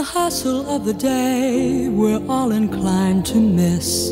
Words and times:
the 0.00 0.06
hustle 0.06 0.66
of 0.70 0.86
the 0.86 0.94
day, 0.94 1.86
we're 1.90 2.26
all 2.26 2.52
inclined 2.52 3.26
to 3.26 3.38
miss 3.38 4.10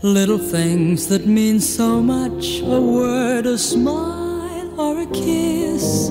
little 0.00 0.38
things 0.38 1.08
that 1.08 1.26
mean 1.26 1.60
so 1.60 2.00
much 2.00 2.60
a 2.60 2.80
word, 2.80 3.44
a 3.44 3.58
smile, 3.58 4.80
or 4.80 5.02
a 5.02 5.06
kiss. 5.08 6.08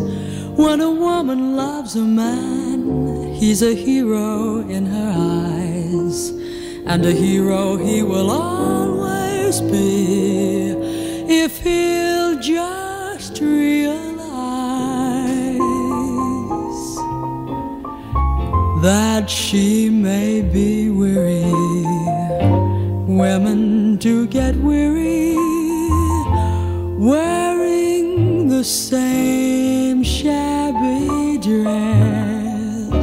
When 0.64 0.80
a 0.80 0.92
woman 0.92 1.56
loves 1.56 1.96
a 1.96 2.04
man, 2.04 3.34
he's 3.34 3.64
a 3.64 3.74
hero 3.74 4.60
in 4.60 4.86
her 4.86 5.14
eyes, 5.18 6.30
and 6.86 7.04
a 7.04 7.12
hero 7.12 7.78
he 7.78 8.04
will 8.04 8.30
always 8.30 9.60
be 9.60 10.70
if 11.44 11.64
he'll 11.64 12.40
just 12.40 13.42
realize 13.42 14.05
that 18.86 19.28
she 19.28 19.90
may 19.90 20.44
be 20.44 20.92
weary. 20.92 21.42
Women 23.08 23.96
do 23.96 24.28
get 24.28 24.56
weary 24.58 25.36
wearing 26.96 28.48
the 28.48 28.64
same 28.64 30.04
shabby 30.04 31.40
dress. 31.40 32.94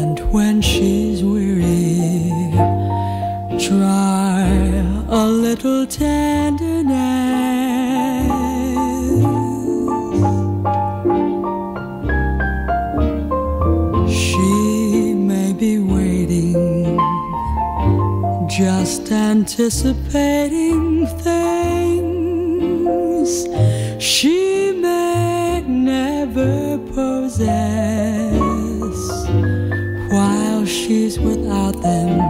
And 0.00 0.20
when 0.30 0.60
she's 0.60 1.24
weary, 1.24 2.30
try 3.58 4.44
a 5.08 5.24
little 5.26 5.86
tenderness. 5.86 6.21
Anticipating 19.42 21.04
things 21.26 22.48
she 23.98 24.70
may 24.70 25.64
never 25.66 26.78
possess 26.94 28.38
while 30.12 30.64
she's 30.64 31.18
without 31.18 31.74
them. 31.82 32.20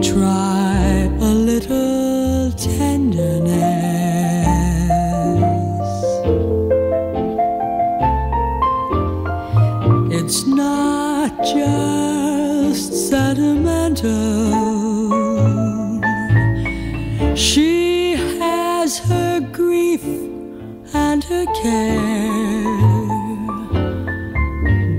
Try 0.00 1.10
a 1.20 1.32
little 1.50 1.85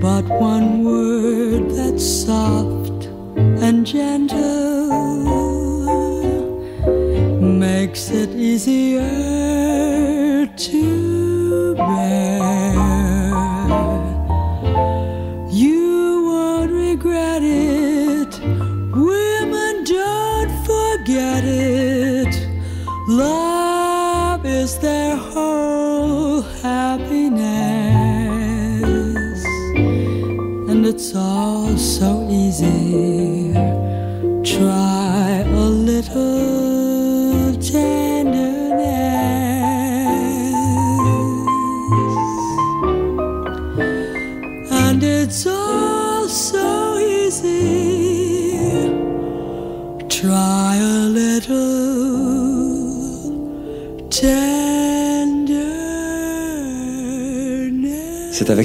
But 0.01 0.25
one 0.39 0.83
word 0.83 1.71
that's 1.71 2.05
soft 2.05 3.05
and 3.61 3.85
gentle 3.85 4.37
makes 7.41 8.09
it 8.09 8.29
easier 8.29 10.45
to 10.45 10.96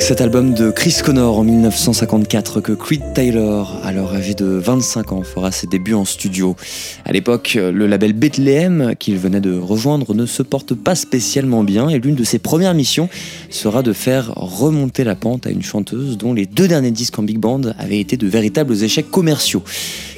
avec 0.02 0.08
cet 0.08 0.20
album 0.20 0.52
de 0.52 0.72
Chris 0.72 0.96
Connor 1.04 1.38
en 1.38 1.44
1954 1.44 2.60
que 2.60 2.72
Creed 2.72 3.02
Taylor, 3.14 3.78
alors 3.84 4.12
âgé 4.14 4.34
de 4.34 4.46
25 4.46 5.12
ans, 5.12 5.22
fera 5.22 5.52
ses 5.52 5.68
débuts 5.68 5.94
en 5.94 6.04
studio. 6.04 6.56
À 7.04 7.12
l'époque, 7.12 7.52
le 7.54 7.86
label 7.86 8.12
Bethlehem 8.12 8.94
qu'il 8.98 9.16
venait 9.16 9.40
de 9.40 9.56
rejoindre 9.56 10.12
ne 10.12 10.26
se 10.26 10.42
porte 10.42 10.74
pas 10.74 10.96
spécialement 10.96 11.62
bien 11.62 11.88
et 11.88 12.00
l'une 12.00 12.16
de 12.16 12.24
ses 12.24 12.40
premières 12.40 12.74
missions 12.74 13.08
sera 13.48 13.84
de 13.84 13.92
faire 13.92 14.32
remonter 14.34 15.04
la 15.04 15.14
pente 15.14 15.46
à 15.46 15.50
une 15.50 15.62
chanteuse 15.62 16.18
dont 16.18 16.34
les 16.34 16.46
deux 16.46 16.66
derniers 16.66 16.90
disques 16.90 17.20
en 17.20 17.22
big 17.22 17.38
band 17.38 17.62
avaient 17.78 18.00
été 18.00 18.16
de 18.16 18.26
véritables 18.26 18.82
échecs 18.82 19.08
commerciaux. 19.08 19.62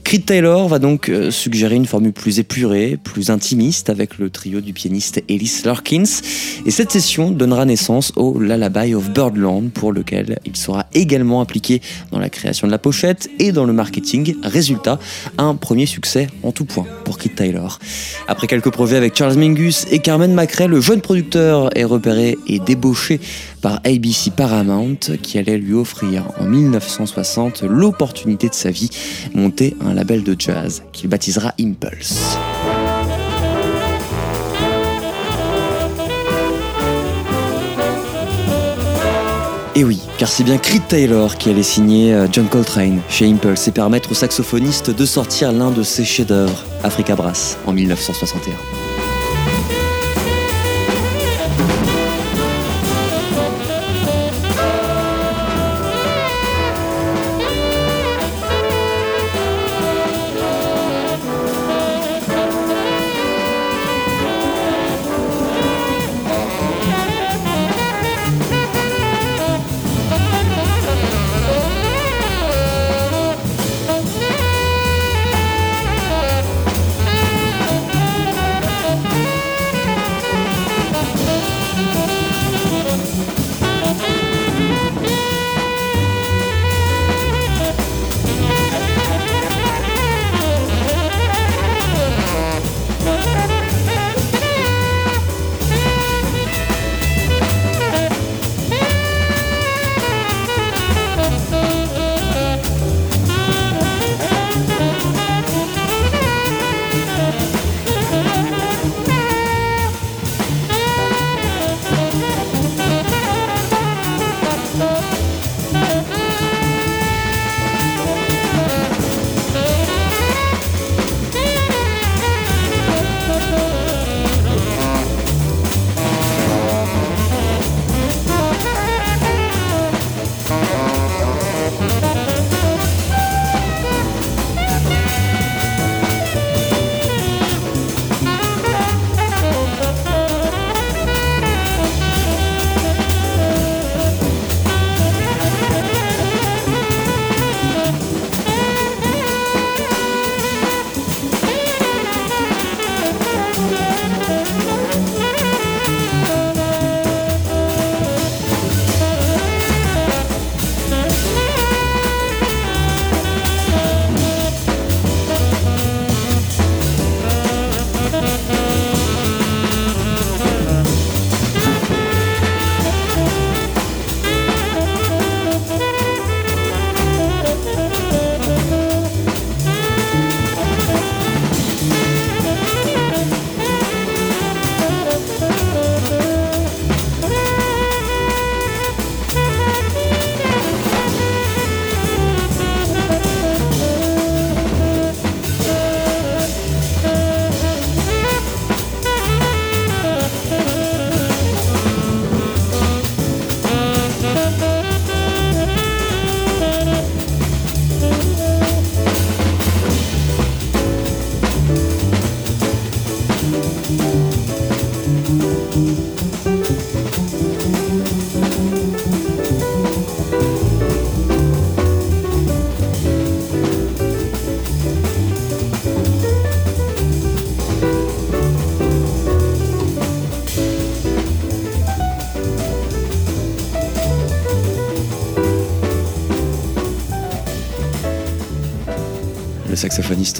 Creed 0.04 0.26
Taylor 0.26 0.69
va 0.69 0.78
donc 0.78 1.09
euh, 1.09 1.31
suggérer 1.31 1.76
une 1.76 1.87
formule 1.87 2.12
plus 2.12 2.38
épurée, 2.38 2.98
plus 3.03 3.31
intimiste 3.31 3.88
avec 3.88 4.19
le 4.19 4.28
trio 4.28 4.60
du 4.60 4.75
pianiste 4.75 5.22
Ellis 5.31 5.62
Larkins. 5.65 6.04
Et 6.66 6.70
cette 6.70 6.92
session 6.92 7.31
donnera 7.31 7.65
naissance 7.65 8.12
au 8.15 8.38
Lullaby 8.38 8.94
of 8.94 9.10
Birdland 9.10 9.70
pour 9.70 9.92
lequel 9.92 10.38
il 10.44 10.56
sera 10.56 10.84
également 10.92 11.41
impliqué 11.41 11.81
dans 12.12 12.19
la 12.19 12.28
création 12.28 12.66
de 12.66 12.72
la 12.72 12.78
pochette 12.78 13.31
et 13.38 13.50
dans 13.50 13.65
le 13.65 13.72
marketing. 13.72 14.37
Résultat, 14.42 14.98
un 15.38 15.54
premier 15.54 15.87
succès 15.87 16.28
en 16.42 16.53
tout 16.53 16.66
point 16.66 16.86
pour 17.04 17.16
Creed 17.16 17.34
Taylor. 17.34 17.78
Après 18.28 18.47
quelques 18.47 18.71
projets 18.71 18.97
avec 18.97 19.16
Charles 19.16 19.36
Mingus 19.36 19.86
et 19.91 20.00
Carmen 20.00 20.34
McRae, 20.34 20.69
le 20.69 20.82
jeune 20.82 21.00
producteur 21.00 21.71
est 21.76 21.84
repéré 21.84 22.36
et 22.47 22.59
débauché 22.59 23.21
par 23.64 23.80
ABC 23.84 24.30
Paramount 24.30 24.98
qui 25.22 25.38
allait 25.38 25.56
lui 25.56 25.72
offrir 25.72 26.25
en 26.38 26.44
1960 26.44 27.62
l'opportunité 27.62 28.50
de 28.50 28.54
sa 28.54 28.70
vie, 28.70 28.91
monter 29.32 29.75
un 29.80 29.94
label 29.94 30.22
de 30.22 30.36
jazz 30.38 30.82
qu'il 30.92 31.08
baptisera 31.08 31.54
Impulse. 31.58 32.36
Et 39.74 39.82
oui, 39.82 39.98
car 40.19 40.28
c'est 40.28 40.44
bien 40.44 40.58
Creed 40.58 40.86
Taylor 40.86 41.38
qui 41.38 41.48
allait 41.48 41.62
signer 41.62 42.12
euh, 42.12 42.26
John 42.30 42.48
Coltrane 42.48 43.00
chez 43.08 43.26
Impulse 43.26 43.66
et 43.66 43.72
permettre 43.72 44.10
au 44.12 44.14
saxophoniste 44.14 44.91
de 44.91 45.06
sortir 45.06 45.53
l'un 45.53 45.70
de 45.70 45.82
ses 45.82 46.04
chefs-d'œuvre, 46.04 46.62
Africa 46.82 47.16
Brass, 47.16 47.56
en 47.66 47.72
1961. 47.72 48.94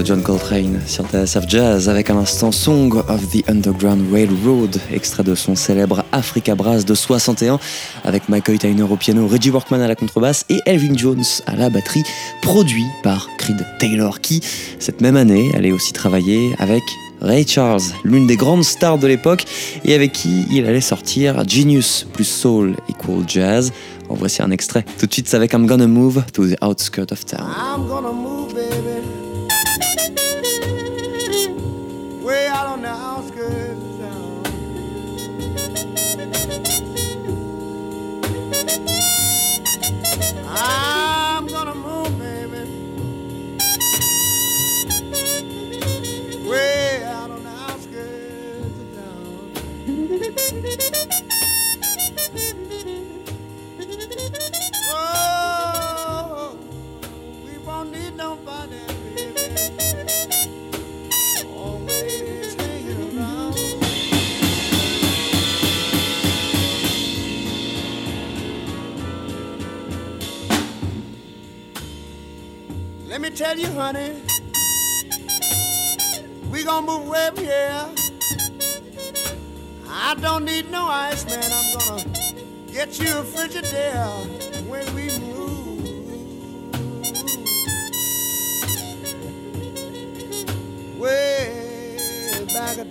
John 0.03 0.23
Coltrane 0.23 0.81
sur 0.87 1.05
TSF 1.07 1.45
Jazz 1.47 1.89
avec 1.89 2.11
un 2.11 2.17
instant 2.17 2.51
Song 2.51 2.93
of 3.09 3.29
the 3.31 3.49
Underground 3.49 4.13
Railroad, 4.13 4.81
extrait 4.93 5.23
de 5.23 5.35
son 5.35 5.55
célèbre 5.55 6.05
Africa 6.11 6.55
Brass 6.55 6.85
de 6.85 6.95
61 6.95 7.61
avec 8.03 8.29
Michael 8.29 8.59
Tyner 8.59 8.83
au 8.83 8.97
piano, 8.97 9.29
Reggie 9.29 9.51
Workman 9.51 9.81
à 9.81 9.87
la 9.87 9.95
contrebasse 9.95 10.47
et 10.49 10.61
Elvin 10.67 10.97
Jones 10.97 11.23
à 11.47 11.55
la 11.55 11.71
batterie, 11.71 12.03
produit 12.43 12.87
par 13.03 13.29
Creed 13.39 13.65
Taylor 13.79 14.21
qui, 14.21 14.41
cette 14.79 15.01
même 15.01 15.17
année, 15.17 15.53
allait 15.55 15.73
aussi 15.73 15.93
travailler 15.93 16.55
avec 16.59 16.83
Ray 17.21 17.47
Charles, 17.47 17.83
l'une 18.05 18.27
des 18.27 18.37
grandes 18.37 18.65
stars 18.65 18.99
de 18.99 19.07
l'époque 19.07 19.45
et 19.85 19.95
avec 19.95 20.13
qui 20.13 20.45
il 20.51 20.67
allait 20.67 20.81
sortir 20.81 21.47
Genius 21.49 22.07
plus 22.13 22.25
Soul 22.25 22.77
equal 22.89 23.25
Jazz. 23.27 23.73
En 24.11 24.15
voici 24.15 24.43
un 24.43 24.51
extrait. 24.51 24.85
Tout 24.99 25.07
de 25.07 25.13
suite, 25.13 25.29
c'est 25.29 25.37
avec 25.37 25.55
I'm 25.55 25.67
Gonna 25.67 25.87
Move 25.87 26.25
to 26.35 26.47
the 26.47 26.63
Outskirts 26.63 27.11
of 27.11 27.25
Town. 27.25 27.47
Let 73.15 73.21
me 73.21 73.31
tell 73.31 73.57
you, 73.57 73.69
honey, 73.69 74.21
we 76.51 76.65
gonna 76.65 76.85
move 76.85 77.07
way 77.07 77.27
up 77.29 77.39
here. 77.39 77.87
I 79.89 80.17
don't 80.21 80.45
need 80.45 80.69
no 80.69 80.89
ice, 80.89 81.25
man. 81.25 81.45
I'm 81.45 81.79
gonna 81.79 82.03
get 82.67 82.99
you 82.99 83.19
a 83.19 83.23
Frigidaire 83.23 84.67
when 84.69 84.95
we 84.97 85.17
move. 85.21 85.85
Way 90.99 92.45
back 92.53 92.79
of 92.79 92.91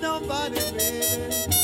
nobody, 0.00 0.60
baby. 0.76 1.55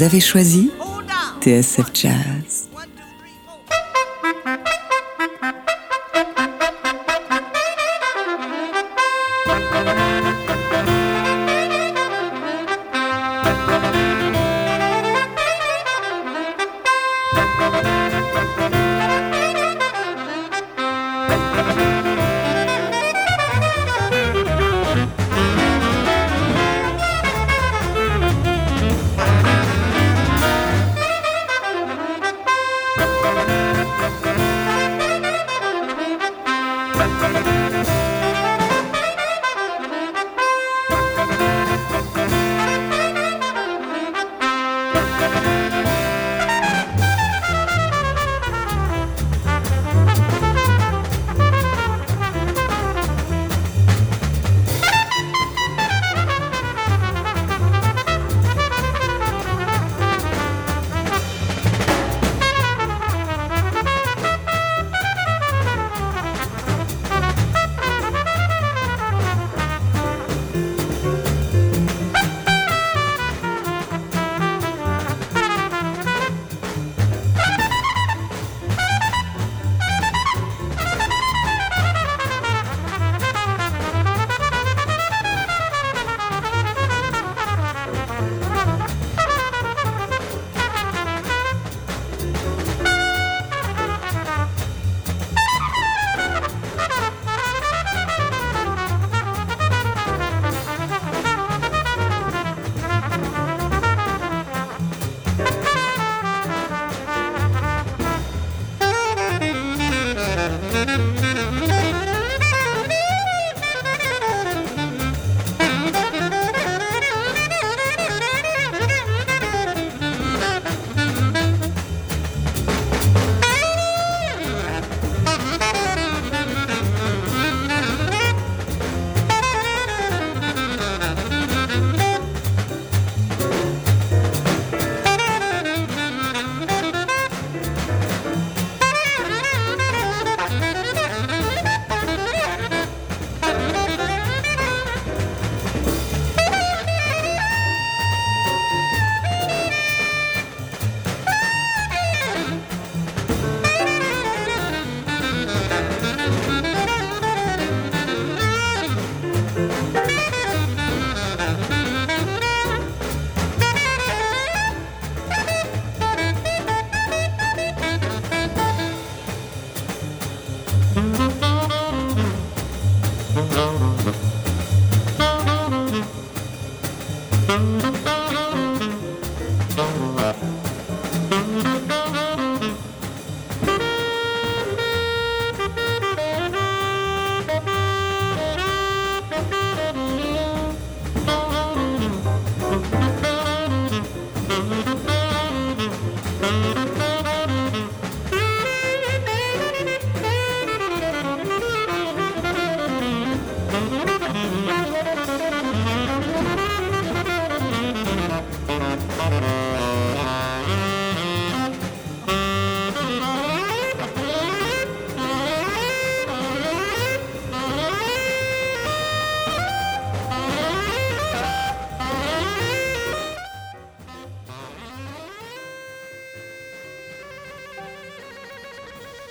Vous 0.00 0.06
avez 0.06 0.20
choisi 0.20 0.70
TSF 1.42 1.90
Jazz. 1.92 2.39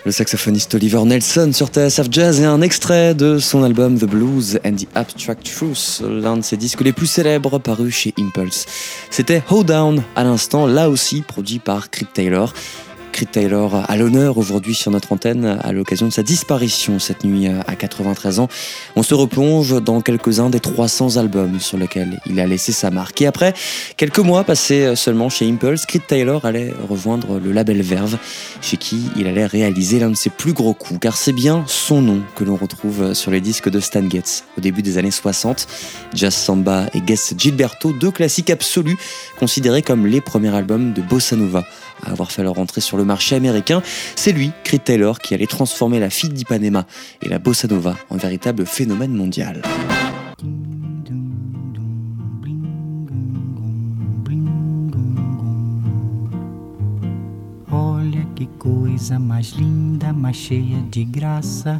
Le 0.10 0.14
saxophoniste 0.14 0.74
Oliver 0.74 1.04
Nelson 1.06 1.52
sur 1.54 1.68
TSF 1.68 2.08
Jazz 2.10 2.42
et 2.42 2.46
un 2.46 2.62
extrait 2.62 3.14
de 3.14 3.38
son 3.38 3.62
album 3.64 3.96
The 3.96 4.06
Blues 4.06 4.60
and 4.66 4.72
the 4.72 4.88
Abstract 4.96 5.46
Truth, 5.46 6.02
l'un 6.04 6.38
de 6.38 6.42
ses 6.42 6.58
disques 6.58 6.82
les 6.82 6.94
plus 6.94 7.06
célèbres 7.06 7.60
parus 7.60 7.94
chez 7.94 8.16
Impulse. 8.18 8.66
C'était 9.12 9.44
Down 9.68 10.02
à 10.16 10.24
l'instant, 10.24 10.66
là 10.66 10.90
aussi 10.90 11.22
produit 11.22 11.60
par 11.60 11.92
Creed 11.92 12.08
Taylor. 12.12 12.56
Creed 13.20 13.32
Taylor 13.32 13.84
à 13.90 13.98
l'honneur 13.98 14.38
aujourd'hui 14.38 14.74
sur 14.74 14.92
notre 14.92 15.12
antenne 15.12 15.60
à 15.62 15.74
l'occasion 15.74 16.08
de 16.08 16.14
sa 16.14 16.24
disparition 16.24 17.00
cette 17.00 17.26
nuit 17.26 17.50
à 17.50 17.76
93 17.76 18.40
ans. 18.40 18.48
On 18.96 19.04
se 19.04 19.14
replonge 19.14 19.84
dans 19.84 20.00
quelques-uns 20.00 20.50
des 20.50 20.62
300 20.62 21.18
albums 21.18 21.60
sur 21.60 21.78
lesquels 21.78 22.22
il 22.26 22.40
a 22.40 22.48
laissé 22.48 22.72
sa 22.72 22.92
marque. 22.92 23.22
Et 23.22 23.28
après 23.28 23.54
quelques 23.98 24.20
mois 24.20 24.46
passés 24.46 24.96
seulement 24.96 25.28
chez 25.28 25.50
Impulse, 25.50 25.86
Creed 25.86 26.08
Taylor 26.08 26.46
allait 26.46 26.74
rejoindre 26.88 27.40
le 27.40 27.52
label 27.52 27.82
Verve, 27.82 28.18
chez 28.62 28.78
qui 28.78 29.10
il 29.18 29.28
allait 29.28 29.46
réaliser 29.46 30.00
l'un 30.00 30.12
de 30.12 30.16
ses 30.16 30.30
plus 30.30 30.54
gros 30.54 30.74
coups, 30.74 31.02
car 31.02 31.18
c'est 31.18 31.34
bien 31.34 31.66
son 31.68 32.02
nom 32.02 32.22
que 32.38 32.46
l'on 32.46 32.56
retrouve 32.56 33.14
sur 33.14 33.32
les 33.32 33.42
disques 33.42 33.70
de 33.70 33.82
Stan 33.82 34.10
Getz 34.10 34.46
au 34.58 34.62
début 34.62 34.82
des 34.82 34.98
années 34.98 35.12
60. 35.12 35.68
Jazz 36.14 36.34
Samba 36.34 36.86
et 36.94 37.02
Guess 37.02 37.34
Gilberto, 37.38 37.92
deux 37.92 38.12
classiques 38.12 38.50
absolus 38.50 38.98
considérés 39.38 39.82
comme 39.82 40.08
les 40.08 40.22
premiers 40.22 40.56
albums 40.56 40.94
de 40.94 41.02
Bossa 41.02 41.36
Nova 41.36 41.66
à 42.06 42.12
avoir 42.12 42.32
fait 42.32 42.44
leur 42.44 42.60
entrée 42.60 42.82
sur 42.82 42.98
le 42.98 43.06
marché 43.06 43.36
américain. 43.36 43.82
C'est 44.16 44.32
lui, 44.32 44.52
Creed 44.64 44.84
Taylor, 44.84 45.20
qui 45.20 45.34
allait 45.34 45.48
transformer 45.48 46.00
la 46.00 46.10
fille 46.10 46.30
d'Ipanema 46.30 46.86
et 47.22 47.30
la 47.30 47.40
bossa 47.40 47.68
nova 47.68 47.96
en 48.10 48.18
véritable 48.18 48.66
phénomène 48.66 49.14
mondial. 49.14 49.62
Coisa 58.60 59.18
mais 59.20 59.58
linda, 59.58 60.12
mais 60.12 60.34
cheia 60.34 60.82
de 60.92 61.04
graça. 61.04 61.80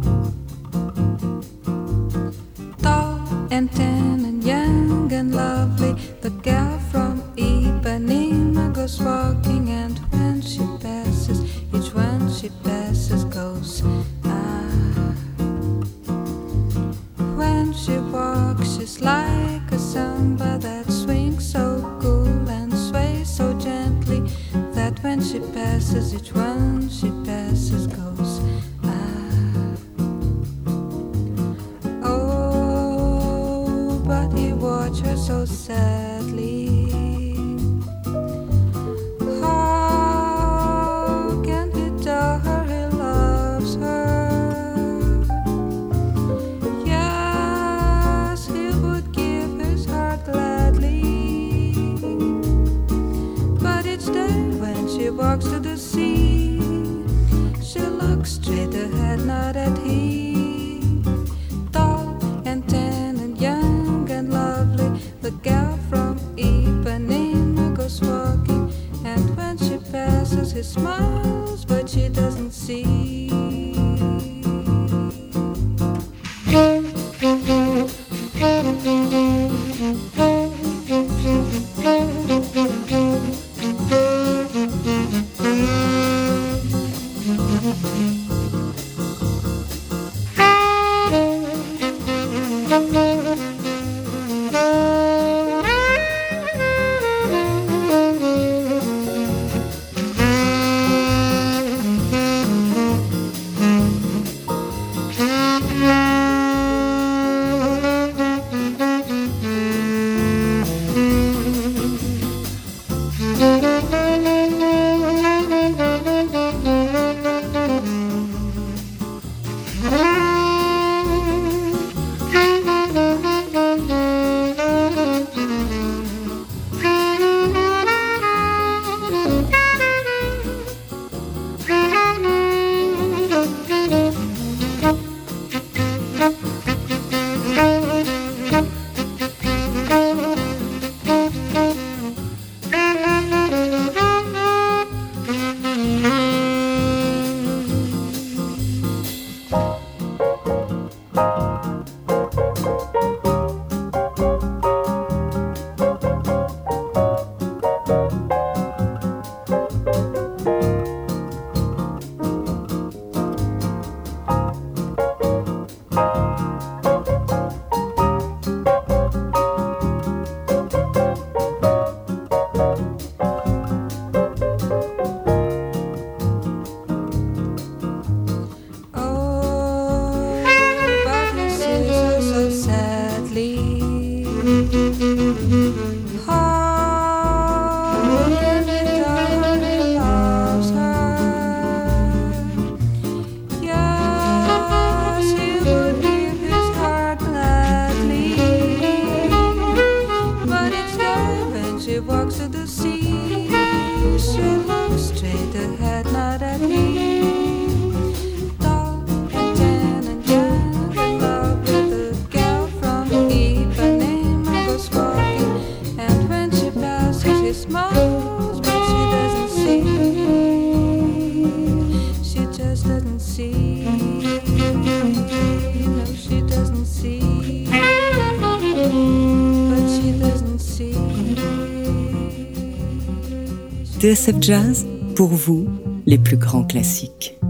TSF 234.11 234.41
Jazz, 234.41 234.85
pour 235.15 235.29
vous, 235.29 235.69
les 236.05 236.17
plus 236.17 236.35
grands 236.35 236.65
classiques. 236.65 237.40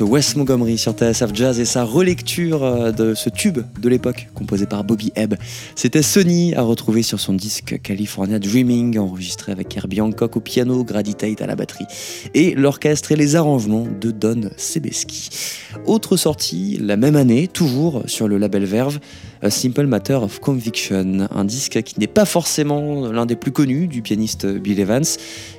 Wes 0.00 0.34
Montgomery 0.34 0.78
sur 0.78 0.92
TSF 0.92 1.30
Jazz 1.32 1.60
et 1.60 1.64
sa 1.64 1.84
relecture 1.84 2.64
euh, 2.64 2.90
de 2.90 3.14
ce 3.14 3.30
tube 3.30 3.58
de 3.80 3.88
l'époque 3.88 4.28
composé 4.34 4.66
par 4.66 4.82
Bobby 4.82 5.12
Ebb. 5.14 5.34
C'était 5.76 6.02
Sony 6.02 6.54
à 6.54 6.62
retrouver 6.62 7.02
sur 7.02 7.20
son 7.20 7.32
disque 7.32 7.80
California 7.82 8.40
Dreaming 8.40 8.98
enregistré 8.98 9.52
avec 9.52 9.76
Herbie 9.76 10.00
Hancock 10.00 10.36
au 10.36 10.40
piano, 10.40 10.82
Grady 10.82 11.14
Tate 11.14 11.40
à 11.40 11.46
la 11.46 11.54
batterie 11.54 11.86
et 12.34 12.54
l'orchestre 12.54 13.12
et 13.12 13.16
les 13.16 13.36
arrangements 13.36 13.86
de 14.00 14.10
Don 14.10 14.50
Sebeski. 14.56 15.30
Autre 15.86 16.16
sortie 16.16 16.78
la 16.80 16.96
même 16.96 17.14
année, 17.14 17.46
toujours 17.46 18.02
sur 18.06 18.26
le 18.26 18.38
label 18.38 18.64
Verve, 18.64 18.98
A 19.42 19.50
Simple 19.50 19.86
Matter 19.86 20.14
of 20.14 20.40
Conviction, 20.40 21.28
un 21.30 21.44
disque 21.44 21.82
qui 21.82 22.00
n'est 22.00 22.06
pas 22.06 22.24
forcément 22.24 23.10
l'un 23.10 23.26
des 23.26 23.36
plus 23.36 23.52
connus 23.52 23.86
du 23.86 24.02
pianiste 24.02 24.46
Bill 24.46 24.80
Evans. 24.80 25.04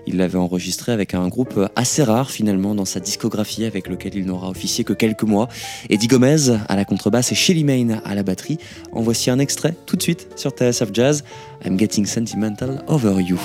Il 0.08 0.18
l'avait 0.18 0.38
enregistré 0.38 0.92
avec 0.92 1.14
un 1.14 1.28
groupe 1.28 1.60
assez 1.76 2.04
rare 2.04 2.32
finalement 2.32 2.74
dans 2.74 2.86
sa 2.86 3.00
discographie 3.00 3.66
avec 3.66 3.88
lequel 3.88 4.16
il 4.16 4.26
n'aura 4.26 4.50
officié 4.50 4.84
que 4.84 4.94
quelques 4.94 5.24
mois. 5.24 5.48
Eddie 5.90 6.08
Gomez 6.08 6.58
à 6.68 6.76
la 6.76 6.86
contrebasse 6.86 7.32
et 7.32 7.36
Shelly 7.36 7.64
Main 7.64 8.02
à 8.04 8.16
la 8.16 8.24
batterie. 8.24 8.58
En 8.92 9.02
voici 9.02 9.30
un 9.30 9.40
extrait 9.40 9.76
tout 9.86 9.96
de 9.96 10.02
suite 10.02 10.28
sur 10.36 10.52
TSF 10.52 10.90
Jazz. 10.94 11.24
I'm 11.66 11.78
getting 11.78 12.06
sentimental 12.06 12.84
over 12.88 13.22
you. 13.22 13.38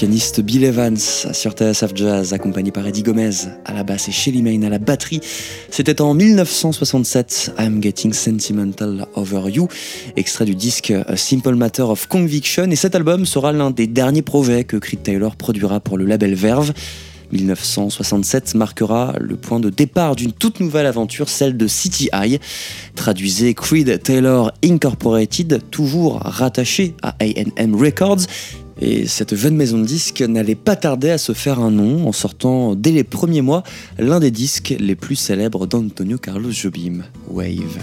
Pianiste 0.00 0.40
Bill 0.40 0.64
Evans 0.64 0.96
sur 0.96 1.52
TSF 1.52 1.92
Jazz, 1.94 2.32
accompagné 2.32 2.70
par 2.70 2.86
Eddie 2.86 3.02
Gomez 3.02 3.32
à 3.66 3.74
la 3.74 3.82
basse 3.82 4.08
et 4.08 4.12
Shelly 4.12 4.40
Main 4.40 4.62
à 4.62 4.70
la 4.70 4.78
batterie. 4.78 5.20
C'était 5.68 6.00
en 6.00 6.14
1967, 6.14 7.52
I'm 7.58 7.82
Getting 7.82 8.14
Sentimental 8.14 9.04
Over 9.14 9.50
You, 9.50 9.68
extrait 10.16 10.46
du 10.46 10.54
disque 10.54 10.90
A 10.90 11.18
Simple 11.18 11.54
Matter 11.54 11.82
of 11.82 12.06
Conviction. 12.06 12.70
Et 12.70 12.76
cet 12.76 12.94
album 12.94 13.26
sera 13.26 13.52
l'un 13.52 13.70
des 13.70 13.86
derniers 13.86 14.22
projets 14.22 14.64
que 14.64 14.78
Creed 14.78 15.02
Taylor 15.02 15.36
produira 15.36 15.80
pour 15.80 15.98
le 15.98 16.06
label 16.06 16.32
Verve. 16.34 16.72
1967 17.32 18.54
marquera 18.54 19.14
le 19.20 19.36
point 19.36 19.60
de 19.60 19.68
départ 19.68 20.16
d'une 20.16 20.32
toute 20.32 20.60
nouvelle 20.60 20.86
aventure, 20.86 21.28
celle 21.28 21.58
de 21.58 21.66
City 21.66 22.08
High. 22.14 22.40
Traduisez 22.94 23.52
Creed 23.52 24.02
Taylor 24.02 24.50
Incorporated, 24.64 25.60
toujours 25.70 26.20
rattaché 26.20 26.94
à 27.02 27.14
AM 27.20 27.76
Records. 27.76 28.26
Et 28.80 29.06
cette 29.06 29.34
jeune 29.34 29.56
maison 29.56 29.78
de 29.78 29.84
disques 29.84 30.22
n'allait 30.22 30.54
pas 30.54 30.76
tarder 30.76 31.10
à 31.10 31.18
se 31.18 31.32
faire 31.32 31.60
un 31.60 31.70
nom 31.70 32.08
en 32.08 32.12
sortant 32.12 32.74
dès 32.74 32.92
les 32.92 33.04
premiers 33.04 33.42
mois 33.42 33.62
l'un 33.98 34.20
des 34.20 34.30
disques 34.30 34.74
les 34.78 34.94
plus 34.94 35.16
célèbres 35.16 35.66
d'Antonio 35.66 36.16
Carlos 36.18 36.50
Jobim, 36.50 37.02
Wave. 37.28 37.78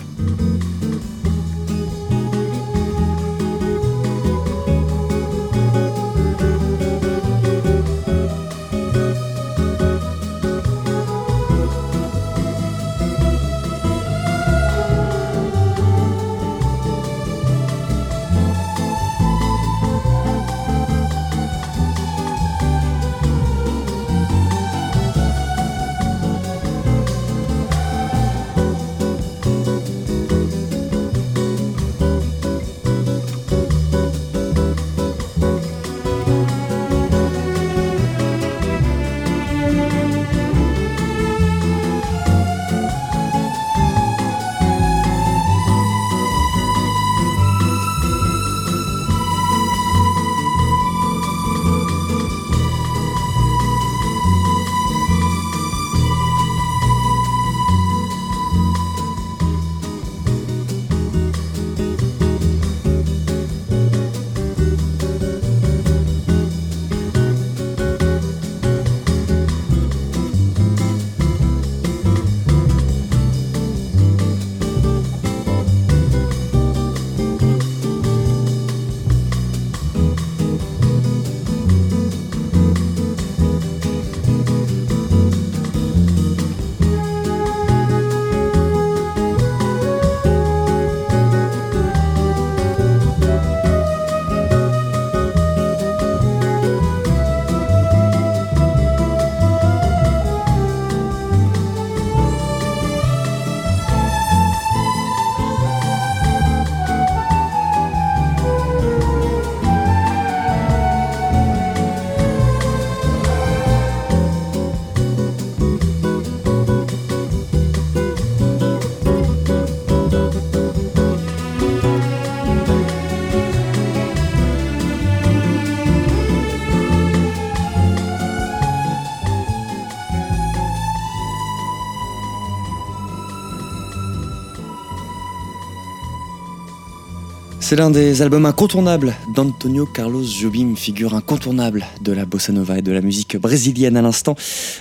C'est 137.70 137.76
l'un 137.76 137.92
des 137.92 138.22
albums 138.22 138.46
incontournables 138.46 139.14
d'Antonio 139.36 139.86
Carlos 139.86 140.24
Jobim, 140.24 140.76
figure 140.78 141.16
incontournable 141.16 141.86
de 142.02 142.14
la 142.14 142.24
bossa 142.24 142.54
nova 142.54 142.78
et 142.78 142.82
de 142.82 142.94
la 142.94 143.02
musique 143.02 143.36
brésilienne 143.36 143.98
à 143.98 144.02
l'instant. 144.02 144.38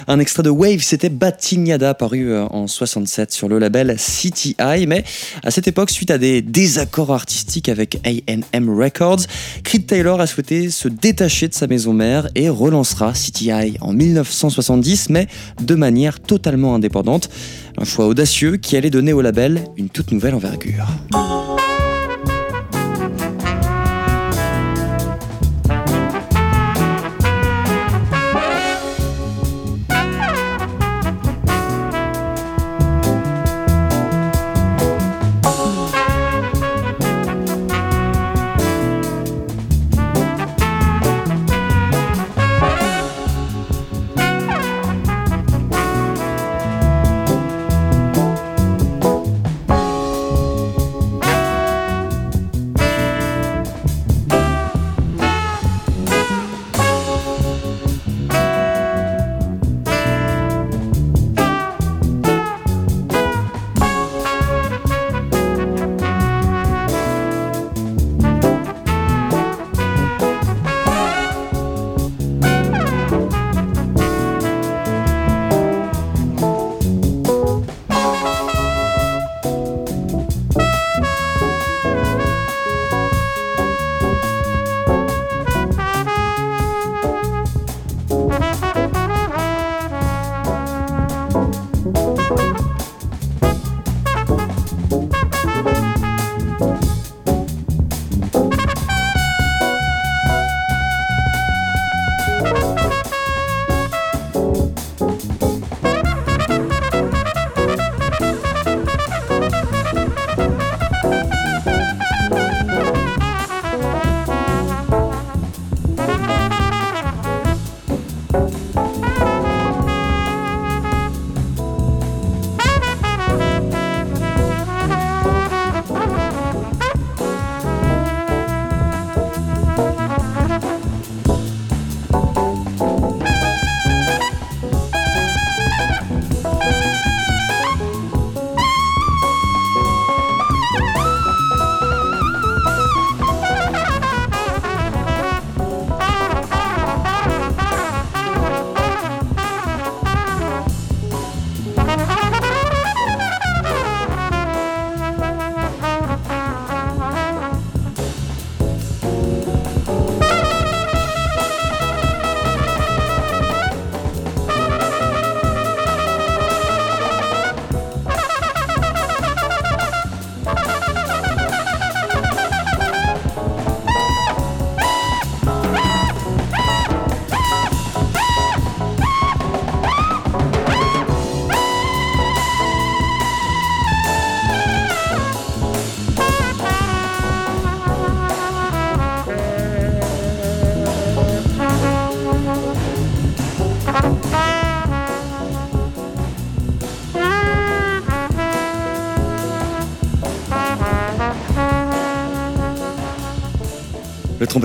Un 0.07 0.21
extrait 0.21 0.45
de 0.45 0.51
Wave, 0.51 0.83
c'était 0.83 1.09
Batinhada, 1.09 1.95
paru 1.95 2.31
euh, 2.31 2.47
en 2.47 2.69
67 2.69 3.33
sur 3.33 3.49
le 3.49 3.59
label 3.59 3.97
CTI. 3.97 4.87
Mais 4.87 5.03
à 5.43 5.51
cette 5.51 5.67
époque, 5.67 5.91
suite 5.91 6.13
à 6.13 6.19
des 6.19 6.43
désaccords 6.43 7.13
artistiques 7.13 7.69
avec 7.69 7.99
A&M 8.05 8.71
Records, 8.71 9.23
Creed 9.65 9.87
Taylor 9.87 10.21
a 10.21 10.29
souhaité 10.29 10.71
se 10.71 10.87
détacher 10.87 11.49
de 11.49 11.55
sa 11.55 11.67
maison 11.67 11.93
mère 11.93 12.29
et 12.37 12.49
relancera 12.49 13.15
CTI 13.15 13.79
en 13.81 13.95
1970, 13.95 15.11
mais 15.11 15.27
de 15.61 15.75
manière 15.75 16.21
totalement 16.21 16.77
indépendante. 16.77 17.31
Un 17.79 17.85
choix 17.85 18.07
audacieux 18.07 18.59
qui 18.59 18.77
allait 18.77 18.91
donner 18.91 19.13
au 19.13 19.23
label 19.23 19.65
une 19.77 19.89
toute 19.89 20.13
nouvelle 20.13 20.37
envergure. 20.37 20.87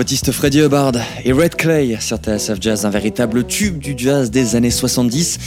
Freddie 0.04 0.60
Hubbard 0.60 0.94
et 1.24 1.32
Red 1.32 1.54
Clay 1.54 1.96
sur 2.00 2.16
TSF 2.16 2.58
Jazz, 2.60 2.84
un 2.84 2.90
véritable 2.90 3.46
tube 3.46 3.78
du 3.78 3.94
jazz 3.96 4.32
des 4.32 4.56
années 4.56 4.72
70. 4.72 5.38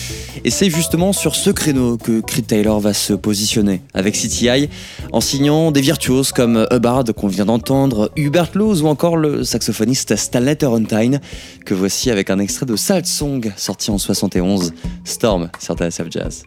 Et 0.45 0.49
c'est 0.49 0.69
justement 0.69 1.11
sur 1.11 1.35
ce 1.35 1.49
créneau 1.49 1.97
que 1.97 2.21
Creed 2.21 2.47
Taylor 2.47 2.79
va 2.79 2.93
se 2.93 3.11
positionner 3.11 3.81
avec 3.93 4.15
CTI 4.15 4.69
en 5.11 5.19
signant 5.19 5.71
des 5.71 5.81
virtuoses 5.81 6.31
comme 6.31 6.65
Hubbard 6.71 7.03
qu'on 7.17 7.27
vient 7.27 7.45
d'entendre, 7.45 8.11
Hubert 8.15 8.51
Laws 8.53 8.81
ou 8.81 8.87
encore 8.87 9.17
le 9.17 9.43
saxophoniste 9.43 10.15
Stanley 10.15 10.55
Turrentine 10.55 11.19
que 11.65 11.73
voici 11.73 12.09
avec 12.09 12.29
un 12.29 12.39
extrait 12.39 12.65
de 12.65 12.77
Salt 12.77 13.07
Song 13.07 13.51
sorti 13.57 13.91
en 13.91 13.97
71, 13.97 14.73
Storm 15.03 15.49
sur 15.59 15.75
TSF 15.75 16.07
Jazz. 16.09 16.43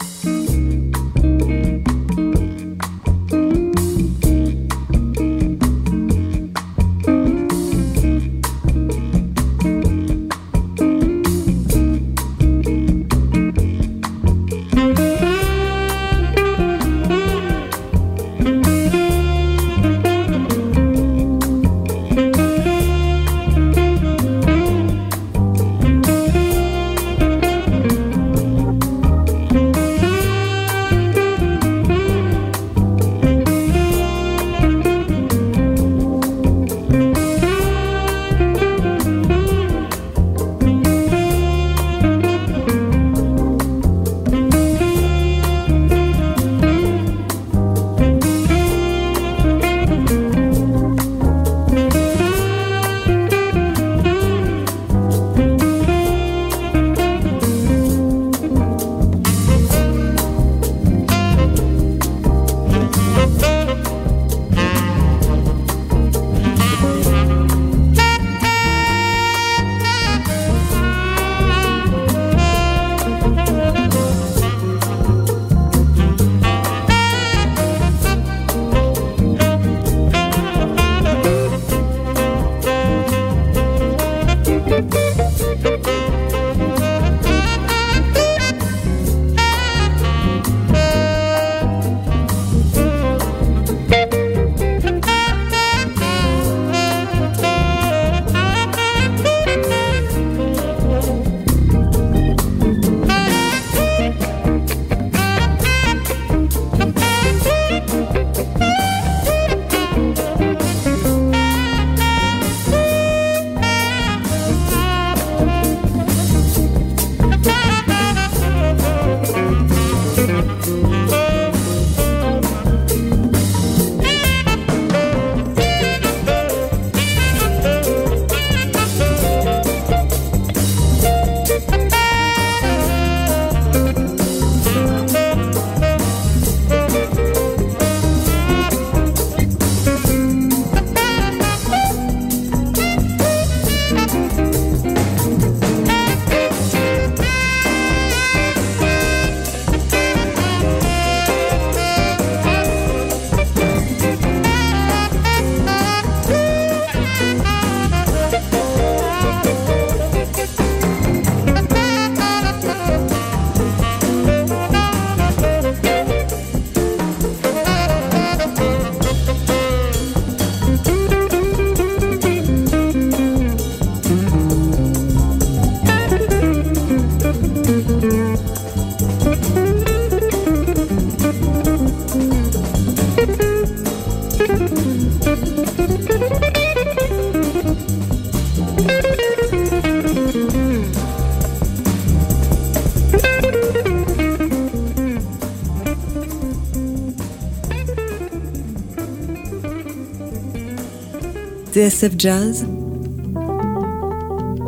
TSF 201.79 202.15
Jazz, 202.19 202.67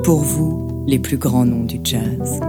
pour 0.05 0.21
vous, 0.21 0.85
les 0.87 1.01
plus 1.01 1.17
grands 1.17 1.45
noms 1.45 1.65
du 1.65 1.81
jazz. 1.83 2.41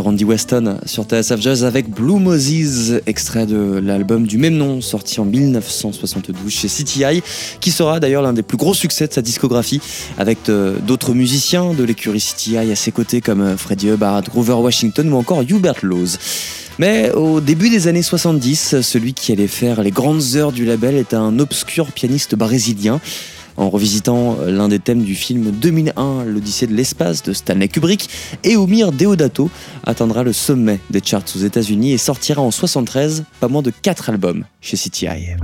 Randy 0.00 0.24
Weston 0.24 0.78
sur 0.86 1.04
TSF 1.04 1.40
Jazz 1.40 1.64
avec 1.64 1.90
Blue 1.90 2.18
Moses, 2.18 3.00
extrait 3.06 3.46
de 3.46 3.80
l'album 3.84 4.26
du 4.26 4.38
même 4.38 4.56
nom 4.56 4.80
sorti 4.80 5.20
en 5.20 5.24
1972 5.24 6.52
chez 6.52 6.68
CTI, 6.68 7.22
qui 7.60 7.70
sera 7.70 8.00
d'ailleurs 8.00 8.22
l'un 8.22 8.32
des 8.32 8.42
plus 8.42 8.56
gros 8.56 8.74
succès 8.74 9.06
de 9.06 9.12
sa 9.12 9.22
discographie 9.22 9.80
avec 10.18 10.38
d'autres 10.86 11.14
musiciens 11.14 11.72
de 11.74 11.84
l'écurie 11.84 12.20
CTI 12.20 12.56
à 12.58 12.76
ses 12.76 12.92
côtés 12.92 13.20
comme 13.20 13.56
Freddie 13.56 13.88
Hubbard, 13.88 14.22
Grover 14.22 14.54
Washington 14.54 15.12
ou 15.12 15.16
encore 15.16 15.42
Hubert 15.42 15.78
Laws. 15.82 16.18
Mais 16.78 17.12
au 17.12 17.40
début 17.40 17.70
des 17.70 17.86
années 17.86 18.02
70, 18.02 18.80
celui 18.80 19.14
qui 19.14 19.30
allait 19.30 19.46
faire 19.46 19.82
les 19.82 19.92
grandes 19.92 20.34
heures 20.34 20.50
du 20.50 20.64
label 20.64 20.96
est 20.96 21.14
un 21.14 21.38
obscur 21.38 21.92
pianiste 21.92 22.34
brésilien 22.34 23.00
en 23.56 23.70
revisitant 23.70 24.36
l'un 24.46 24.68
des 24.68 24.78
thèmes 24.78 25.02
du 25.02 25.14
film 25.14 25.50
2001, 25.50 26.24
l'Odyssée 26.24 26.66
de 26.66 26.74
l'espace 26.74 27.22
de 27.22 27.32
Stanley 27.32 27.68
Kubrick, 27.68 28.08
Eumir 28.44 28.92
Deodato 28.92 29.50
atteindra 29.84 30.22
le 30.22 30.32
sommet 30.32 30.80
des 30.90 31.00
charts 31.04 31.24
aux 31.34 31.40
États-Unis 31.40 31.92
et 31.92 31.98
sortira 31.98 32.42
en 32.42 32.50
73 32.50 33.24
pas 33.40 33.48
moins 33.48 33.62
de 33.62 33.70
4 33.70 34.10
albums 34.10 34.44
chez 34.60 34.76
CTI. 34.76 35.36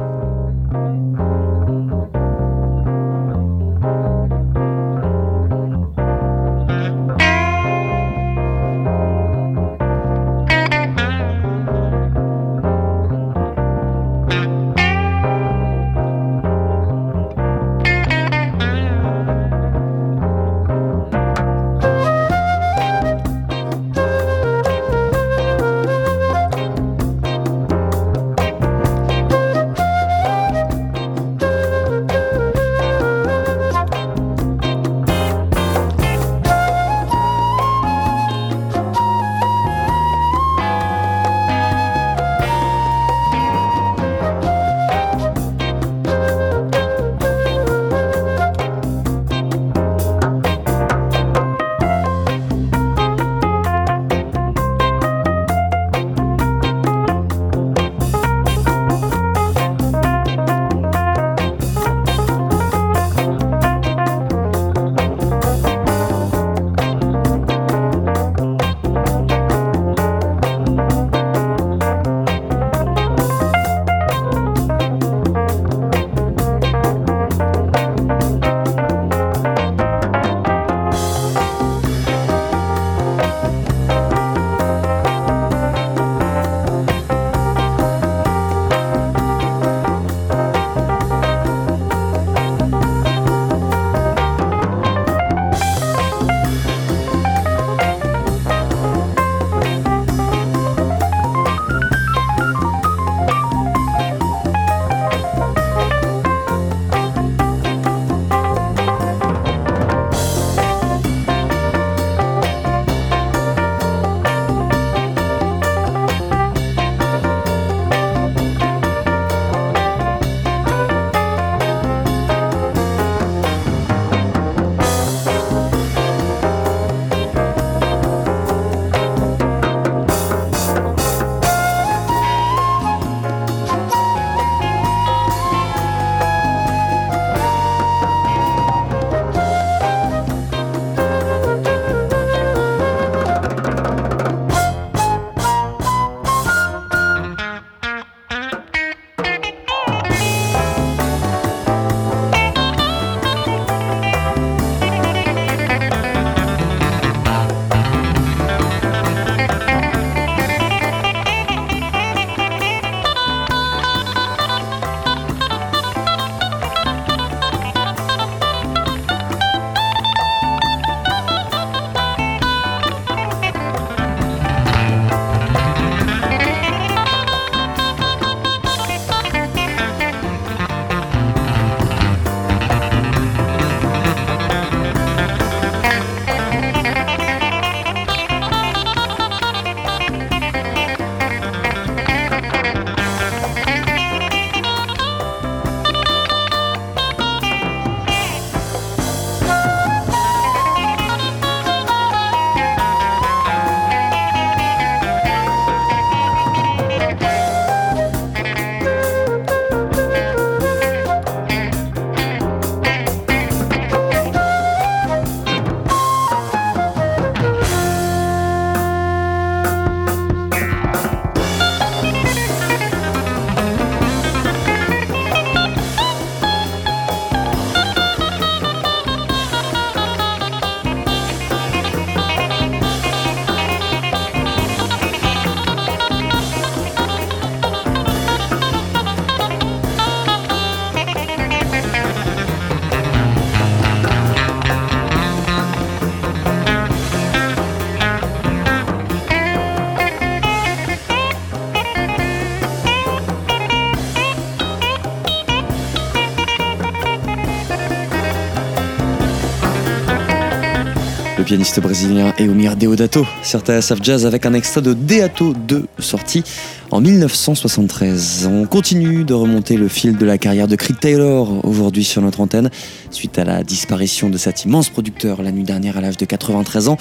Pianiste 261.51 261.81
brésilien 261.81 262.33
Eumir 262.39 262.77
Deodato. 262.77 263.27
Sur 263.43 263.63
TSF 263.63 263.99
Jazz 264.01 264.25
avec 264.25 264.47
un 264.47 264.55
extrait 264.55 264.83
de 264.83 264.93
Deato 264.93 265.53
2 265.53 265.85
sorti 265.99 266.45
en 266.93 267.01
1973. 267.01 268.49
On 268.51 268.67
continue 268.67 269.25
de 269.25 269.35
remonter 269.35 269.77
le 269.77 269.89
fil 269.89 270.17
de 270.17 270.27
la 270.27 270.39
carrière 270.39 270.67
de 270.67 270.75
Creed 270.75 270.99
Taylor 270.99 271.65
aujourd'hui 271.65 272.05
sur 272.05 272.21
notre 272.21 272.41
antenne 272.41 272.71
suite 273.11 273.39
à 273.39 273.45
la 273.45 273.63
disparition 273.63 274.29
de 274.29 274.37
cet 274.37 274.65
immense 274.65 274.89
producteur 274.89 275.43
la 275.43 275.53
nuit 275.53 275.63
dernière 275.63 275.97
à 275.97 276.01
l'âge 276.01 276.17
de 276.17 276.25
93 276.25 276.89
ans. 276.89 276.97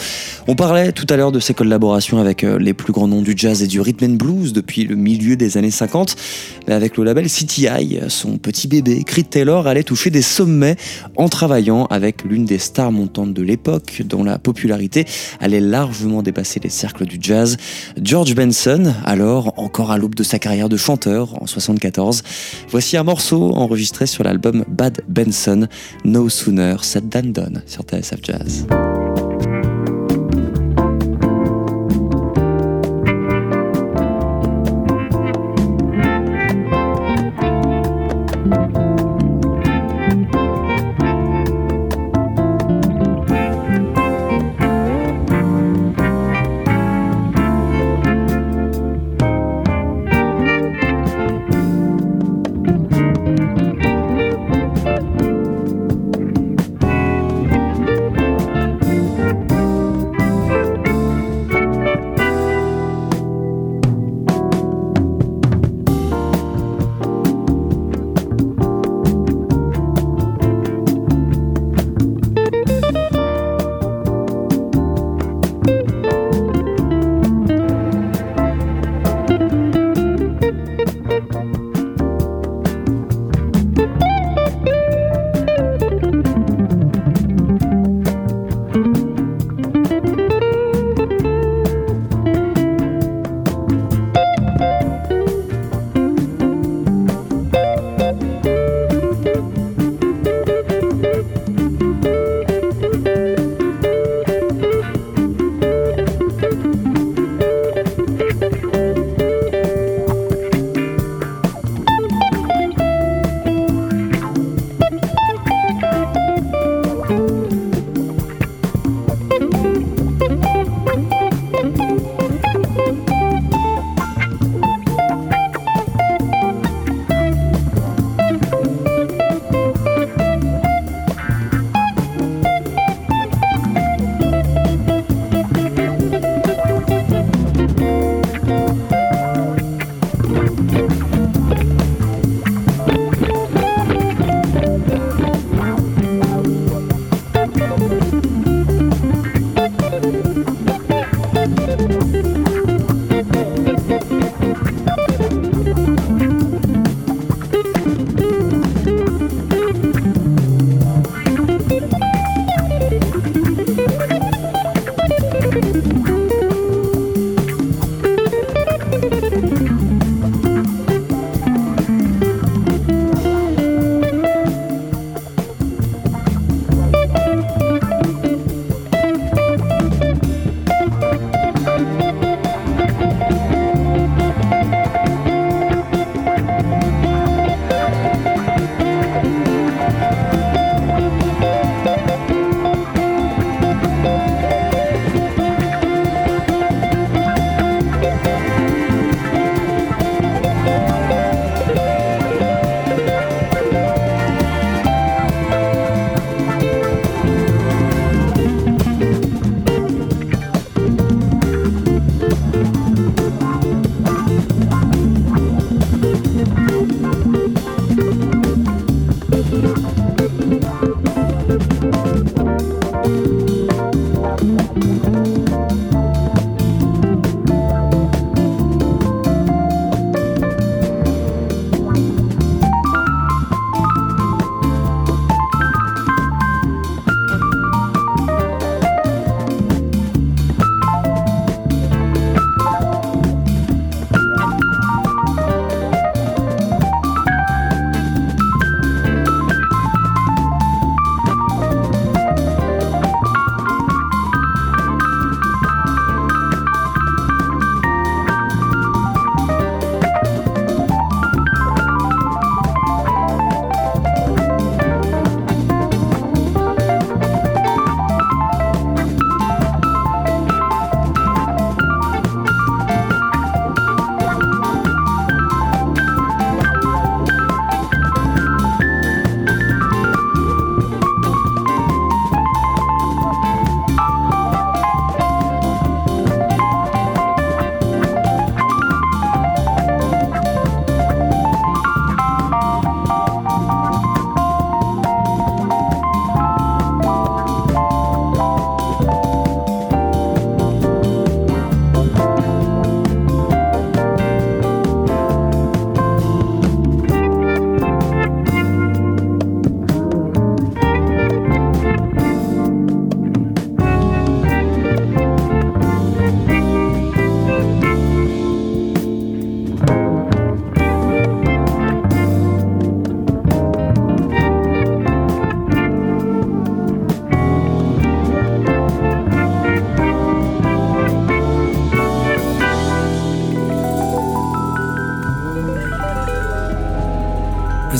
On 0.47 0.55
parlait 0.55 0.91
tout 0.91 1.07
à 1.09 1.17
l'heure 1.17 1.31
de 1.31 1.39
ses 1.39 1.53
collaborations 1.53 2.19
avec 2.19 2.43
euh, 2.43 2.59
les 2.59 2.73
plus 2.73 2.93
grands 2.93 3.07
noms 3.07 3.21
du 3.21 3.33
jazz 3.35 3.63
et 3.63 3.67
du 3.67 3.81
rhythm 3.81 4.05
and 4.05 4.15
blues 4.15 4.53
depuis 4.53 4.83
le 4.83 4.95
milieu 4.95 5.35
des 5.35 5.57
années 5.57 5.71
50. 5.71 6.15
Mais 6.67 6.73
avec 6.73 6.97
le 6.97 7.03
label 7.03 7.27
CTI, 7.27 7.99
son 8.09 8.37
petit 8.37 8.67
bébé, 8.67 9.03
Creed 9.03 9.29
Taylor 9.29 9.67
allait 9.67 9.83
toucher 9.83 10.11
des 10.11 10.21
sommets 10.21 10.75
en 11.15 11.29
travaillant 11.29 11.85
avec 11.85 12.23
l'une 12.23 12.45
des 12.45 12.59
stars 12.59 12.91
montantes 12.91 13.33
de 13.33 13.41
l'époque 13.41 14.03
dont 14.05 14.23
la 14.23 14.37
popularité 14.37 15.05
allait 15.39 15.61
largement 15.61 16.21
dépasser 16.21 16.59
les 16.63 16.69
cercles 16.69 17.05
du 17.05 17.17
jazz. 17.19 17.57
George 18.01 18.35
Benson, 18.35 18.93
alors 19.05 19.53
encore 19.57 19.88
à 19.91 19.97
l'aube 19.97 20.15
de 20.15 20.23
sa 20.23 20.39
carrière 20.39 20.69
de 20.69 20.77
chanteur 20.77 21.41
en 21.41 21.47
74. 21.47 22.23
Voici 22.69 22.97
un 22.97 23.03
morceau 23.03 23.53
enregistré 23.55 24.05
sur 24.05 24.23
l'album 24.23 24.65
Bad 24.67 25.01
Benson, 25.07 25.67
No 26.05 26.29
Sooner 26.29 26.77
Said 26.81 27.09
Than 27.09 27.31
Done 27.31 27.63
sur 27.65 27.83
TSF 27.83 28.19
Jazz. 28.23 28.67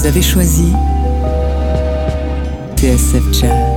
Avez 0.10 0.24
choisi 0.24 0.74
TSF 2.76 3.32
Jazz. 3.32 3.69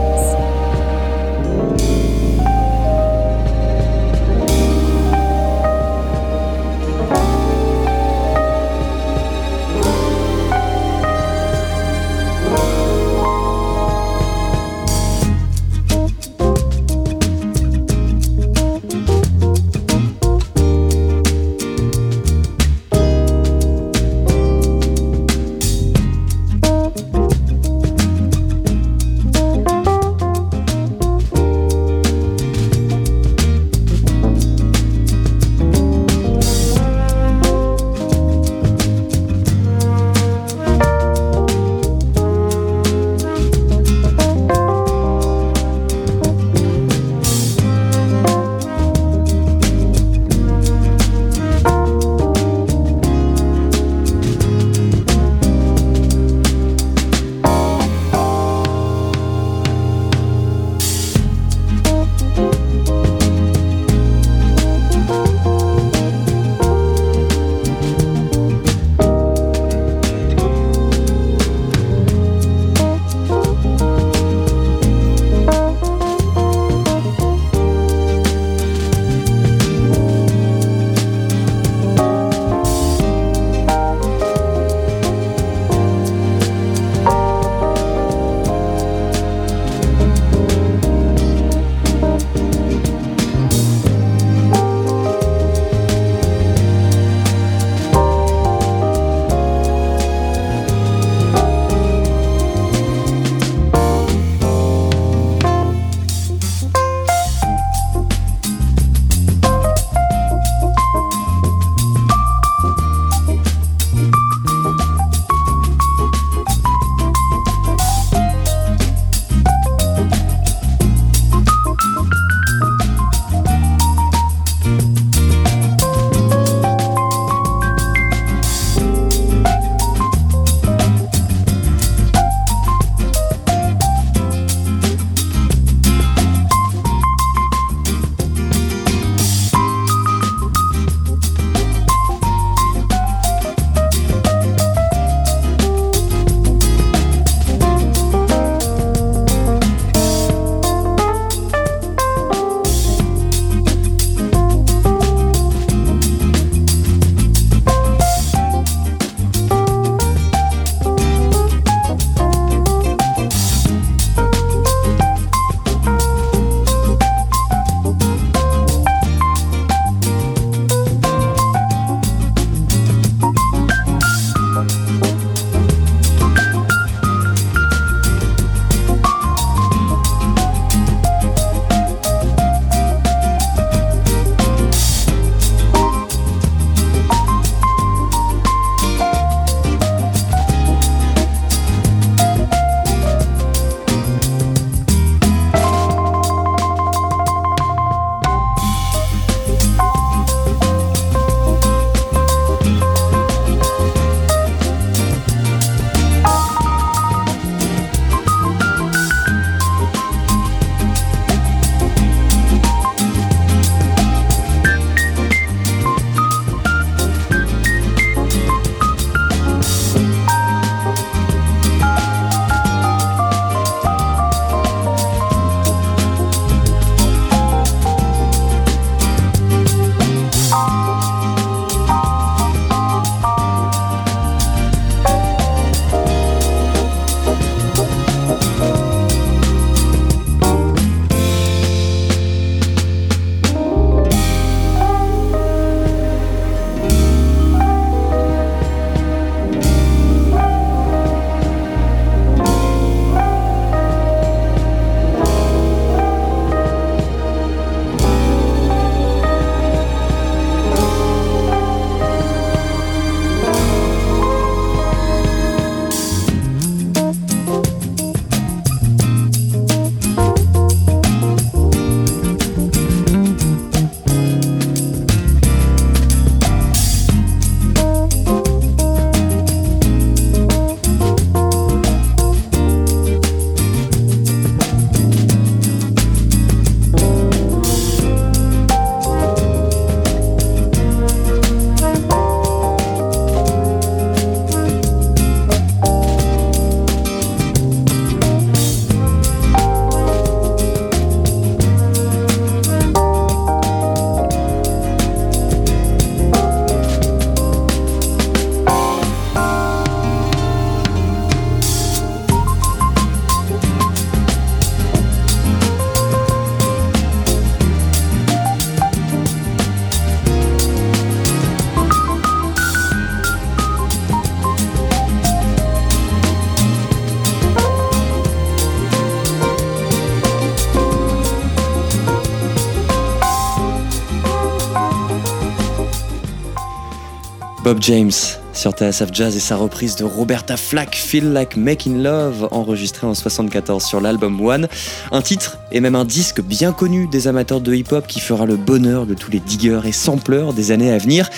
James 337.83 338.12
sur 338.53 338.70
TSF 338.70 339.09
Jazz 339.12 339.37
et 339.37 339.41
sa 339.41 339.57
reprise 339.57 339.97
de 339.97 340.05
Roberta 340.05 340.57
Flack, 340.57 340.95
Feel 340.95 341.33
Like 341.33 341.57
Making 341.57 342.01
Love, 342.01 342.47
enregistrée 342.53 343.09
en 343.09 343.14
74 343.14 343.83
sur 343.83 344.01
l'album 344.01 344.41
One. 344.41 344.68
Un 345.11 345.20
titre 345.20 345.59
et 345.72 345.80
même 345.80 345.97
un 345.97 346.05
disque 346.05 346.41
bien 346.43 346.72
connu 346.72 347.09
des 347.09 347.26
amateurs 347.26 347.61
de 347.61 347.74
hip-hop 347.74 348.07
qui 348.07 348.20
fera 348.20 348.47
le 348.47 348.55
bonheur 348.55 349.05
de 349.05 349.14
tous 349.14 349.33
les 349.33 349.41
diggers 349.41 349.80
et 349.85 349.91
sampleurs 349.91 350.53
des 350.53 350.70
années 350.70 350.93
à 350.93 350.99
venir, 350.99 351.28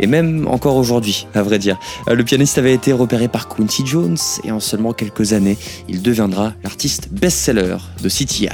et 0.00 0.08
même 0.08 0.48
encore 0.48 0.74
aujourd'hui, 0.74 1.28
à 1.34 1.42
vrai 1.42 1.60
dire. 1.60 1.78
Euh, 2.08 2.14
le 2.14 2.24
pianiste 2.24 2.58
avait 2.58 2.74
été 2.74 2.92
repéré 2.92 3.28
par 3.28 3.48
Quincy 3.48 3.86
Jones 3.86 4.18
et 4.42 4.50
en 4.50 4.58
seulement 4.58 4.92
quelques 4.92 5.34
années, 5.34 5.58
il 5.88 6.02
deviendra 6.02 6.52
l'artiste 6.64 7.10
best-seller 7.12 7.76
de 8.02 8.08
CTI. 8.08 8.48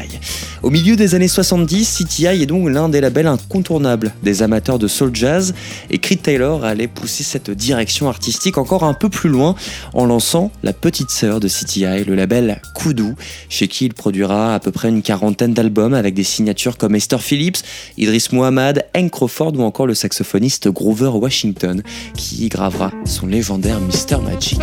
Au 0.62 0.70
milieu 0.70 0.96
des 0.96 1.14
années 1.14 1.28
70, 1.28 2.04
CTI 2.04 2.42
est 2.42 2.46
donc 2.46 2.68
l'un 2.68 2.88
des 2.88 3.00
labels 3.00 3.28
incontournables 3.28 4.12
des 4.22 4.42
amateurs 4.42 4.78
de 4.78 4.88
soul 4.88 5.10
jazz, 5.14 5.54
et 5.90 5.98
Creed 5.98 6.22
Taylor 6.22 6.64
allait 6.64 6.88
pousser 6.88 7.22
cette 7.22 7.50
direction 7.50 8.08
artistique 8.08 8.58
encore 8.58 8.82
un 8.82 8.94
peu 8.94 9.08
plus 9.08 9.30
loin 9.30 9.54
en 9.94 10.06
lançant 10.06 10.50
la 10.62 10.72
petite 10.72 11.10
sœur 11.10 11.38
de 11.38 11.48
CTI, 11.48 12.04
le 12.04 12.14
label 12.14 12.60
Kudu, 12.74 13.14
chez 13.48 13.68
qui 13.68 13.86
il 13.86 13.94
produira 13.94 14.54
à 14.54 14.60
peu 14.60 14.72
près 14.72 14.88
une 14.88 15.02
quarantaine 15.02 15.54
d'albums 15.54 15.94
avec 15.94 16.14
des 16.14 16.24
signatures 16.24 16.76
comme 16.76 16.96
Esther 16.96 17.22
Phillips, 17.22 17.58
Idris 17.96 18.28
Muhammad, 18.32 18.84
Hank 18.96 19.12
Crawford 19.12 19.52
ou 19.56 19.62
encore 19.62 19.86
le 19.86 19.94
saxophoniste 19.94 20.68
Grover 20.68 21.10
Washington 21.14 21.82
qui 22.16 22.44
y 22.46 22.48
gravera 22.48 22.90
son 23.04 23.26
légendaire 23.26 23.80
Mr. 23.80 24.20
Magic. 24.22 24.60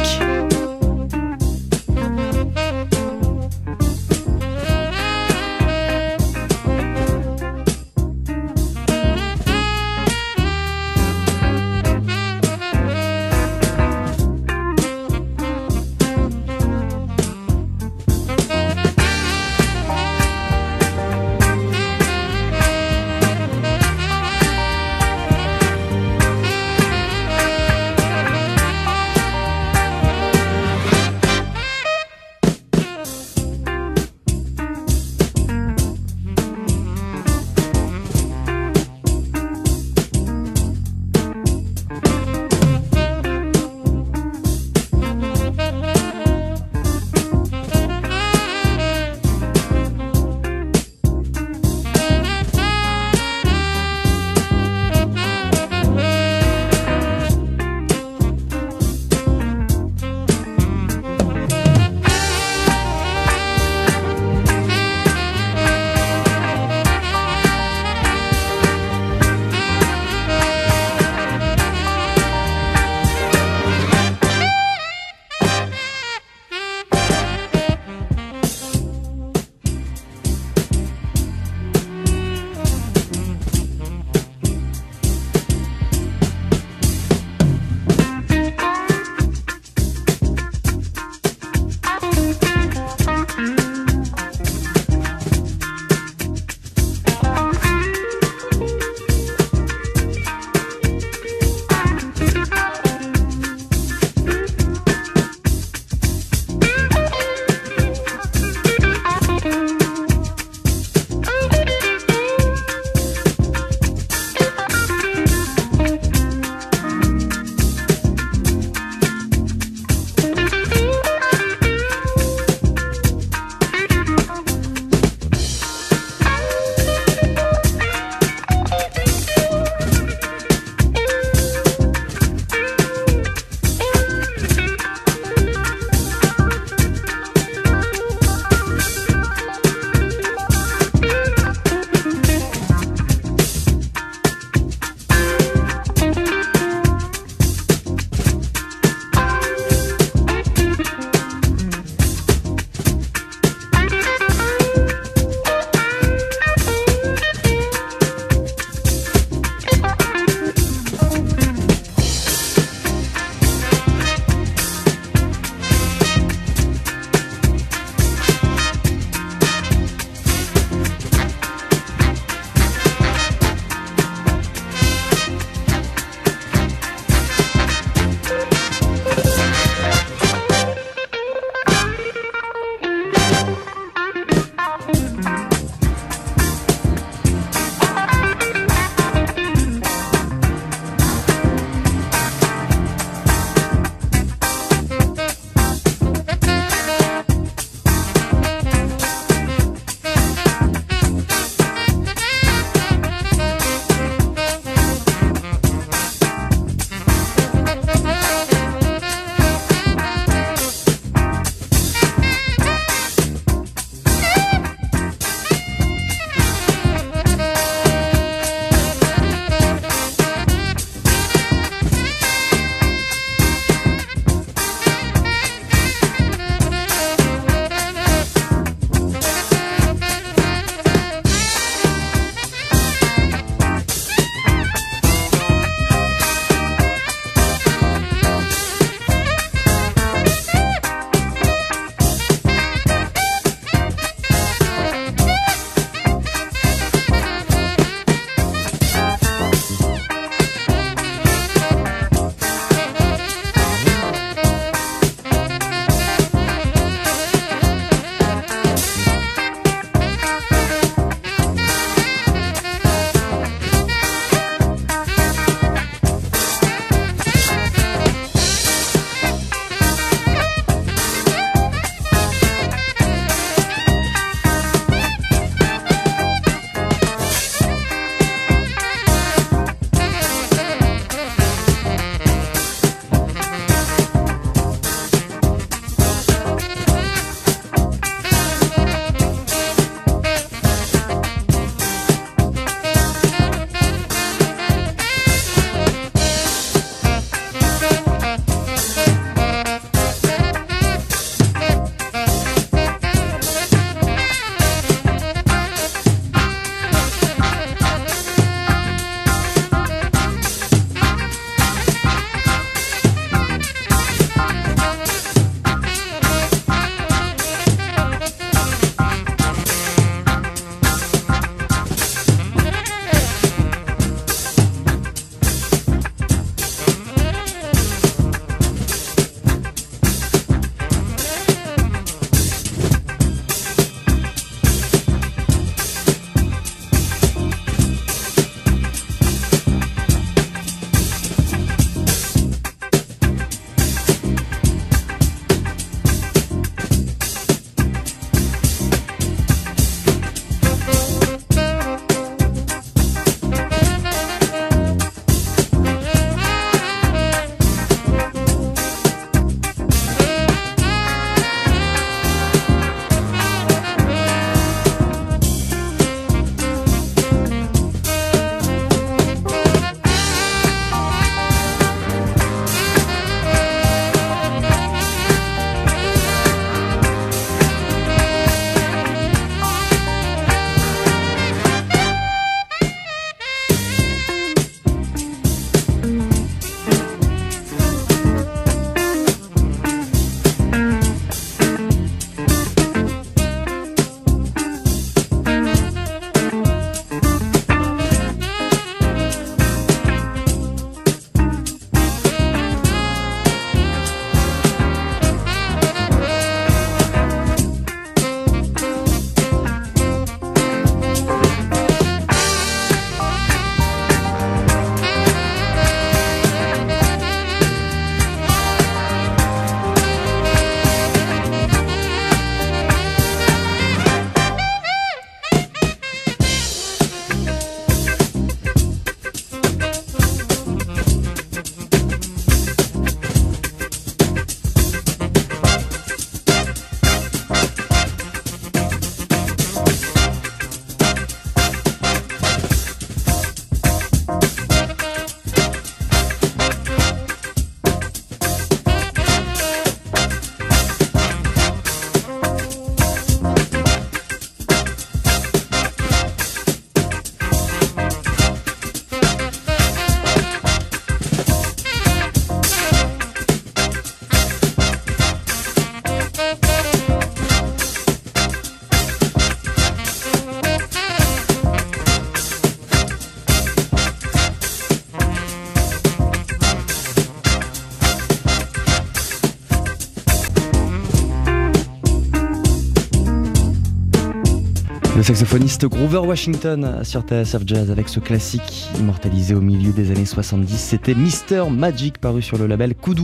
Saxophoniste 485.26 485.88
Grover 485.88 486.19
Washington 486.19 487.03
sur 487.03 487.21
TSF 487.21 487.63
Jazz 487.65 487.89
avec 487.89 488.09
ce 488.09 488.19
classique 488.19 488.86
immortalisé 488.99 489.55
au 489.55 489.59
milieu 489.59 489.91
des 489.91 490.11
années 490.11 490.23
70. 490.23 490.78
C'était 490.78 491.15
Mister 491.15 491.63
Magic 491.67 492.19
paru 492.19 492.43
sur 492.43 492.59
le 492.59 492.67
label 492.67 492.93
Kudu. 492.93 493.23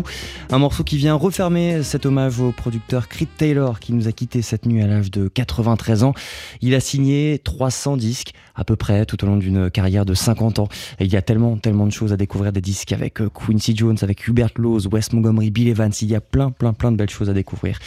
Un 0.49 0.58
morceau 0.58 0.84
qui 0.84 0.97
vient 0.97 1.14
refermer 1.14 1.84
cet 1.84 2.08
hommage 2.08 2.39
au 2.39 2.52
producteur 2.54 3.08
Creed 3.08 3.28
Taylor 3.38 3.80
qui 3.80 3.93
nous 3.93 4.08
a 4.08 4.14
quitté 4.14 4.41
cette 4.41 4.66
nuit 4.66 4.82
à 4.82 4.88
l'âge 4.88 5.12
de 5.12 5.28
93 5.28 6.04
ans. 6.04 6.16
Il 6.62 6.74
a 6.74 6.80
signé 6.80 7.39
300 7.43 7.97
disques 7.97 8.34
à 8.56 8.64
peu 8.64 8.76
près 8.76 9.06
tout 9.06 9.24
au 9.24 9.28
long 9.28 9.38
d'une 9.38 9.70
carrière 9.70 10.04
de 10.04 10.16
50 10.16 10.58
ans. 10.58 10.70
Il 10.99 11.14
y 11.14 11.18
a 11.18 11.22
tellement, 11.22 11.58
tellement 11.58 11.86
de 11.86 11.91
choses 11.91 12.14
à 12.14 12.18
découvrir 12.18 12.52
des 12.52 12.62
disques 12.62 12.93
avec 12.93 13.22
euh, 13.22 13.30
Quincy 13.30 13.76
Jones, 13.78 13.97
avec 14.02 14.28
Hubert 14.28 14.49
Laws, 14.56 14.88
Wes 14.91 15.14
Montgomery, 15.14 15.52
Bill 15.52 15.68
Evans. 15.68 15.91
Il 16.02 16.10
y 16.10 16.16
a 16.16 16.22
plein, 16.22 16.49
plein, 16.49 16.74
plein 16.74 16.91
de 16.91 16.97
belles 16.97 17.12
choses 17.12 17.30
à 17.30 17.34
découvrir. 17.34 17.78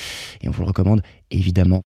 Et 0.41 0.49
on 0.49 0.53
vous 0.53 0.63
le 0.63 0.69
recommande 0.69 1.03
évidemment 1.33 1.83